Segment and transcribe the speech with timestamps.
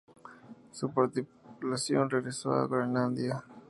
[0.71, 3.43] Su tripulación regresó a Groenlandia.